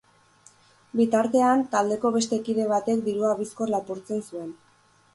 [0.99, 4.55] Bitartean, taldeko beste kide batek dirua bizkor lapurtzen zuen.